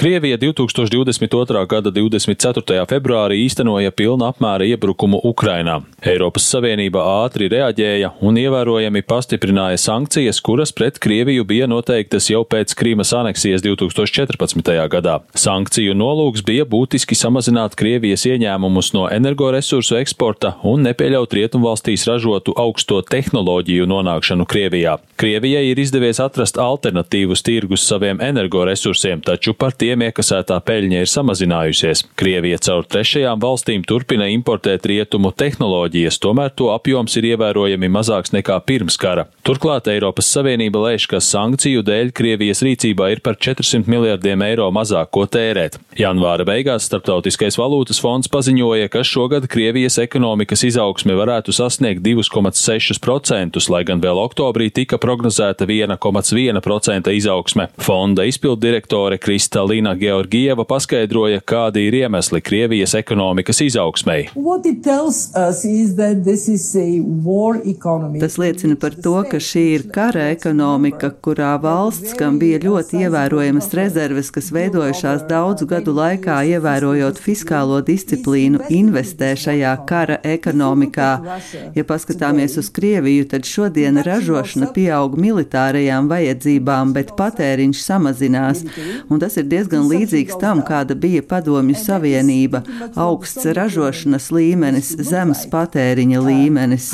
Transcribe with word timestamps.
Krievija 0.00 0.38
2022. 0.38 1.66
gada 1.68 1.90
24. 1.90 2.84
februārī 2.88 3.42
īstenoja 3.44 3.90
pilna 3.92 4.30
apmēra 4.32 4.64
iebrukumu 4.64 5.18
Ukrainā. 5.28 5.74
Eiropas 6.00 6.46
Savienība 6.48 7.02
ātri 7.20 7.50
reaģēja 7.52 8.14
un 8.24 8.38
ievērojami 8.40 9.02
pastiprināja 9.04 9.76
sankcijas, 9.76 10.40
kuras 10.40 10.72
pret 10.72 10.96
Krieviju 11.04 11.44
bija 11.44 11.68
noteiktas 11.68 12.30
jau 12.32 12.40
pēc 12.48 12.72
Krīmas 12.80 13.12
aneksijas 13.18 13.60
2014. 13.66 14.72
gadā. 14.94 15.18
Sankciju 15.36 15.92
nolūks 15.92 16.46
bija 16.48 16.64
būtiski 16.64 17.12
samazināt 17.12 17.76
Krievijas 17.76 18.24
ieņēmumus 18.24 18.94
no 18.96 19.04
energoresursu 19.12 20.00
eksporta 20.00 20.54
un 20.64 20.88
nepieļaut 20.88 21.36
rietumvalstīs 21.36 22.06
ražotu 22.08 22.56
augsto 22.56 23.02
tehnoloģiju 23.04 23.90
nonākšanu 23.92 24.48
Krievijā. 24.48 24.96
Krievijai 25.20 25.66
ir 25.74 25.84
izdevies 25.84 26.24
atrast 26.24 26.56
alternatīvus 26.56 27.44
tirgus 27.44 27.84
saviem 27.84 28.24
energoresursiem, 28.24 29.20
taču 29.28 29.52
par 29.52 29.76
tiem 29.76 29.89
tiem 29.90 30.04
iekasētā 30.06 30.58
peļņa 30.62 31.02
ir 31.02 31.10
samazinājusies. 31.10 32.04
Krievija 32.18 32.60
caur 32.62 32.86
trešajām 32.86 33.40
valstīm 33.42 33.82
turpina 33.86 34.28
importēt 34.30 34.86
rietumu 34.86 35.32
tehnoloģijas, 35.34 36.20
tomēr 36.22 36.52
to 36.54 36.68
apjoms 36.70 37.16
ir 37.18 37.32
ievērojami 37.32 37.90
mazāks 37.90 38.30
nekā 38.36 38.60
pirms 38.68 38.98
kara. 39.00 39.26
Turklāt 39.46 39.88
Eiropas 39.90 40.28
Savienība 40.30 40.84
lēš, 40.84 41.08
ka 41.10 41.18
sankciju 41.24 41.82
dēļ 41.86 42.12
Krievijas 42.14 42.62
rīcībā 42.66 43.08
ir 43.10 43.22
par 43.24 43.38
400 43.40 43.90
miljardiem 43.90 44.44
eiro 44.46 44.68
mazāk 44.74 45.10
ko 45.16 45.24
tērēt. 45.26 45.80
Janvāra 45.98 46.46
beigās 46.46 46.86
Starptautiskais 46.86 47.58
valūtas 47.58 47.98
fonds 48.02 48.30
paziņoja, 48.30 48.92
ka 48.92 49.02
šogad 49.06 49.48
Krievijas 49.50 49.98
ekonomikas 50.02 50.62
izaugsme 50.68 51.16
varētu 51.18 51.54
sasniegt 51.56 52.04
2,6%, 52.06 53.64
lai 53.74 53.82
gan 53.88 54.04
vēl 54.04 54.22
oktobrī 54.22 54.70
tika 54.70 55.00
prognozēta 55.02 55.66
1,1% 55.66 57.16
izaugsme. 57.16 57.70
Fonda 57.80 58.28
izpildirektore 58.28 59.18
Kristalīna 59.18 59.79
Alīna 59.80 59.94
Georgieva 59.96 60.66
paskaidroja, 60.68 61.40
kādi 61.40 61.86
ir 61.88 61.94
iemesli 62.02 62.42
Krievijas 62.44 62.92
ekonomikas 62.98 63.62
izaugsmei. 63.64 64.26
Tas 68.20 68.36
liecina 68.36 68.76
par 68.76 68.96
to, 69.00 69.14
ka 69.30 69.40
šī 69.40 69.62
ir 69.76 69.86
kara 69.94 70.26
ekonomika, 70.34 71.08
kurā 71.24 71.54
valsts, 71.62 72.12
kam 72.18 72.36
bija 72.42 72.58
ļoti 72.60 73.00
ievērojamas 73.06 73.70
rezerves, 73.78 74.28
kas 74.34 74.50
veidojušās 74.52 75.24
daudzu 75.30 75.68
gadu 75.70 75.96
laikā, 75.96 76.42
ievērojot 76.58 77.16
fiskālo 77.24 77.80
disciplīnu, 77.86 78.60
investē 78.68 79.32
šajā 79.40 79.72
kara 79.88 80.20
ekonomikā. 80.20 81.10
Ja 81.78 81.86
paskatāmies 81.88 82.58
uz 82.60 82.68
Krieviju, 82.68 83.30
tad 83.32 83.48
šodien 83.48 84.02
ražošana 84.04 84.68
pieaug 84.76 85.16
militārajām 85.16 86.12
vajadzībām, 86.12 86.92
bet 86.92 87.16
patēriņš 87.16 87.84
samazinās, 87.88 88.64
un 89.08 89.24
tas 89.24 89.40
ir 89.40 89.48
diezgan 89.48 89.69
diezgan 89.70 89.88
līdzīgs 89.90 90.38
tam, 90.40 90.62
kāda 90.66 90.96
bija 90.98 91.22
Padomju 91.22 91.76
Savienība- 91.78 92.62
augsts 93.06 93.44
ražošanas 93.44 94.30
līmenis, 94.30 94.96
zemes 94.98 95.46
patēriņa 95.50 96.22
līmenis. 96.26 96.90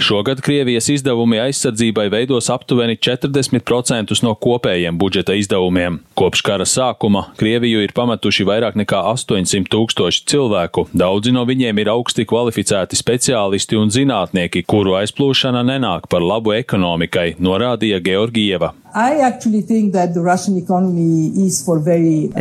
Šogad 0.00 0.40
Krievijas 0.40 0.88
izdevumi 0.88 1.40
aizsardzībai 1.42 2.06
veidos 2.12 2.48
aptuveni 2.52 2.96
40% 2.96 4.16
no 4.24 4.32
kopējiem 4.34 4.96
budžeta 5.00 5.36
izdevumiem. 5.36 6.00
Kopš 6.16 6.42
kara 6.46 6.64
sākuma 6.68 7.26
Krieviju 7.40 7.84
ir 7.84 7.92
pametuši 7.96 8.46
vairāk 8.48 8.78
nekā 8.80 9.02
800 9.12 9.68
tūkstoši 9.72 10.24
cilvēku. 10.32 10.86
Daudzi 10.96 11.34
no 11.36 11.44
viņiem 11.48 11.82
ir 11.82 11.92
augsti 11.92 12.24
kvalificēti 12.28 12.98
speciālisti 12.98 13.78
un 13.80 13.92
zinātnieki, 13.92 14.64
kuru 14.68 14.96
aizplūšana 15.02 15.64
nenāk 15.74 16.08
par 16.08 16.24
labu 16.24 16.56
ekonomikai, 16.56 17.34
norādīja 17.40 18.00
Georgieva. 18.04 18.72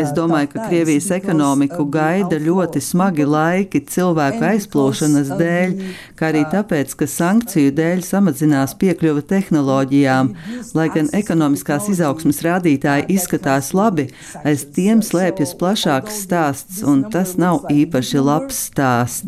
Es 0.01 0.13
domāju, 0.17 0.49
ka 0.49 0.63
Krievijas 0.65 1.11
ekonomiku 1.13 1.85
gaida 1.93 2.39
ļoti 2.41 2.81
smagi 2.81 3.27
laiki 3.29 3.83
cilvēku 3.85 4.47
aizplūšanas 4.49 5.29
dēļ, 5.37 5.75
kā 6.19 6.29
arī 6.31 6.43
tāpēc, 6.51 6.95
ka 6.99 7.07
sankciju 7.09 7.73
dēļ 7.77 8.03
samazinās 8.05 8.75
piekļuva 8.81 9.23
tehnoloģijām. 9.29 10.31
Lai 10.77 10.87
gan 10.93 11.09
ekonomiskās 11.15 11.89
izaugsmas 11.91 12.41
rādītāji 12.45 13.07
izskatās 13.15 13.71
labi, 13.77 14.09
aiz 14.43 14.65
tiem 14.75 15.03
slēpjas 15.05 15.55
plašāks 15.59 16.21
stāsts, 16.25 16.81
un 16.85 17.05
tas 17.13 17.35
nav 17.41 17.65
īpaši 17.71 18.23
labs 18.23 18.59
stāsts. 18.69 19.25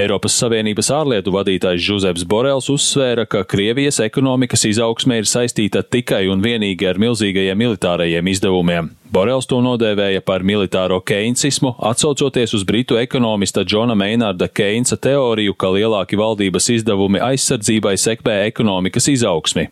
Eiropas 0.00 0.38
Savienības 0.40 0.92
ārlietu 0.94 1.34
vadītājs 1.34 1.84
Žuzeps 1.86 2.24
Borels 2.28 2.70
uzsvēra, 2.72 3.26
ka 3.30 3.44
Krievijas 3.48 4.00
ekonomikas 4.04 4.66
izaugsme 4.70 5.20
ir 5.20 5.28
saistīta 5.28 5.82
tikai 5.82 6.26
un 6.32 6.42
vienīgi 6.44 6.88
ar 6.88 7.00
milzīgajiem 7.02 7.60
militārajiem 7.60 8.32
izdevumiem. 8.34 8.90
Borels 9.10 9.48
to 9.50 9.56
nodēvēja 9.58 10.20
par 10.22 10.44
militāro 10.46 11.00
keinsismu, 11.02 11.72
atsaucoties 11.82 12.52
uz 12.54 12.62
britu 12.66 12.94
ekonomista 13.00 13.64
Džona 13.66 13.96
Meinarda 13.98 14.46
Keinsa 14.46 14.94
teoriju, 15.02 15.56
ka 15.58 15.72
lielāki 15.74 16.14
valdības 16.20 16.68
izdevumi 16.76 17.18
aizsardzībai 17.26 17.96
sekmē 17.98 18.36
ekonomikas 18.46 19.10
izaugsmi. 19.10 19.64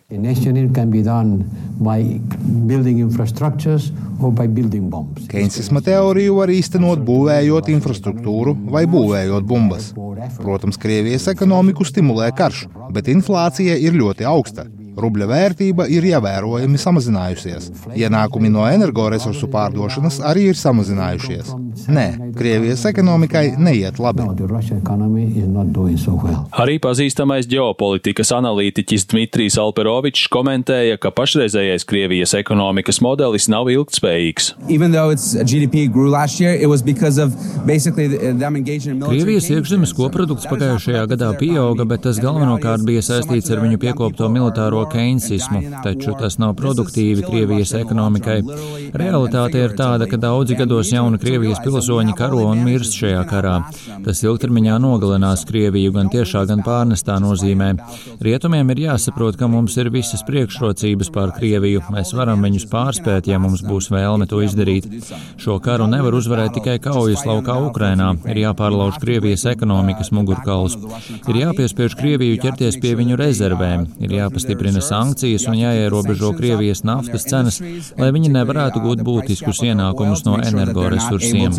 Keinsisma 5.31 5.83
teoriju 5.87 6.35
var 6.41 6.51
īstenot 6.51 7.05
būvējot 7.07 7.71
infrastruktūru 7.77 8.57
vai 8.75 8.83
būvējot 8.91 9.47
bumbas. 9.47 9.93
Protams, 10.41 10.81
Krievijas 10.83 11.29
ekonomiku 11.31 11.87
stimulē 11.87 12.33
karš, 12.35 12.65
bet 12.91 13.07
inflācija 13.07 13.79
ir 13.79 13.95
ļoti 14.03 14.27
augsta. 14.27 14.67
Rubļa 14.99 15.27
vērtība 15.29 15.87
ir 15.91 16.05
ievērojami 16.11 16.79
samazinājusies. 16.81 17.69
Ienākumi 17.97 18.51
no 18.53 18.65
energoresursu 18.69 19.49
pārdošanas 19.51 20.19
arī 20.25 20.49
ir 20.51 20.59
samazinājušies. 20.59 21.53
Nē, 21.89 22.05
Krievijas 22.37 22.85
ekonomikai 22.89 23.53
neiet 23.59 23.99
labi. 24.01 24.25
Arī 26.63 26.75
pazīstamais 26.83 27.47
ģeopolitikas 27.49 28.33
analītiķis 28.35 29.07
Dmitrijs 29.11 29.57
Alperovičs 29.61 30.27
komentēja, 30.33 30.99
ka 31.01 31.11
pašreizējais 31.15 31.87
Krievijas 31.89 32.35
ekonomikas 32.37 33.01
modelis 33.05 33.49
nav 33.51 33.71
ilgtspējīgs. 33.73 34.53
Krievijas 39.09 39.49
iekšzemes 39.53 39.95
koprodukts 39.97 40.49
pagājušajā 40.49 41.05
gadā 41.13 41.31
pieauga, 41.39 41.85
bet 41.89 42.05
tas 42.07 42.19
galvenokārt 42.21 42.85
bija 42.87 43.03
saistīts 43.05 43.51
ar 43.53 43.63
viņu 43.63 43.79
piekopto 43.81 44.29
militāro 44.31 44.83
keinsismu, 44.91 45.61
taču 45.83 46.15
tas 46.19 46.37
nav 46.41 46.55
produktīvi 46.59 47.25
Krievijas 47.25 47.73
ekonomikai. 47.79 48.39
Realitāte 48.99 49.61
ir 49.63 49.75
tāda, 49.77 50.07
ka 50.09 50.17
daudzi 50.21 50.57
gados 50.59 50.91
jauni 50.93 51.19
Krievijas 51.21 51.61
pilsoņi 51.63 52.15
karo 52.17 52.45
un 52.49 52.63
mirst 52.65 52.97
šajā 52.99 53.23
karā. 53.29 53.55
Tas 54.05 54.23
ilgtermiņā 54.25 54.77
nogalinās 54.81 55.45
Krieviju 55.49 55.93
gan 55.95 56.11
tiešā, 56.13 56.45
gan 56.49 56.63
pārnestā 56.65 57.17
nozīmē. 57.23 57.71
Rietumiem 58.23 58.73
ir 58.73 58.83
jāsaprot, 58.87 59.37
ka 59.39 59.49
mums 59.51 59.77
ir 59.81 59.91
visas 59.93 60.23
priekšrocības 60.27 61.11
pār 61.15 61.33
Krieviju. 61.37 61.83
Mēs 61.93 62.13
varam 62.17 62.45
viņus 62.45 62.67
pārspēt, 62.71 63.29
ja 63.31 63.39
mums 63.41 63.63
būs 63.65 63.89
vēlme 63.93 64.27
to 64.29 64.41
izdarīt. 64.45 64.87
Šo 65.41 65.57
karu 65.63 65.87
nevar 65.89 66.15
uzvarēt 66.17 66.55
tikai 66.59 66.77
kaujas 66.83 67.25
laukā 67.25 67.55
Ukrainā. 67.65 68.11
Ir 68.29 68.43
jāpārlauž 68.43 68.99
Krievijas 69.01 69.45
ekonomikas 69.49 70.13
mugurkauls. 70.15 70.77
Ir 71.25 71.41
jāpiespiež 71.43 71.97
Krieviju 71.99 72.37
ķerties 72.43 72.77
pie 72.81 72.93
viņu 72.99 73.17
rezervēm. 73.19 73.87
Ir 74.03 74.13
jāpastiprina 74.19 74.68
sankcijas 74.77 75.47
un 75.49 75.57
jāierobežo 75.57 76.29
Krievijas 76.37 76.83
naftas 76.87 77.25
cenas, 77.29 77.57
lai 77.97 78.11
viņi 78.15 78.29
nevarētu 78.37 78.83
gūt 78.85 78.99
būtiskus 79.07 79.63
ienākumus 79.65 80.25
no 80.27 80.37
energoresursiem. 80.37 81.49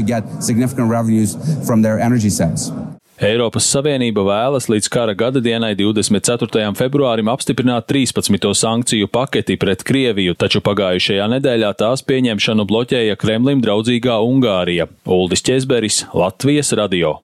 Eiropas 3.21 3.67
Savienība 3.69 4.23
vēlas 4.25 4.65
līdz 4.73 4.87
kara 4.89 5.13
gada 5.13 5.43
dienai 5.45 5.75
24. 5.77 6.71
februārim 6.79 7.29
apstiprināt 7.29 7.85
13. 7.93 8.49
sankciju 8.57 9.11
paketi 9.13 9.59
pret 9.61 9.85
Krieviju, 9.85 10.33
taču 10.41 10.63
pagājušajā 10.65 11.27
nedēļā 11.35 11.75
tās 11.83 12.01
pieņemšanu 12.09 12.65
bloķēja 12.71 13.21
Kremlim 13.21 13.61
draudzīgā 13.61 14.17
Ungārija. 14.25 14.89
Uldis 15.05 15.45
Česberis, 15.45 16.07
Latvijas 16.17 16.73
radio. 16.73 17.19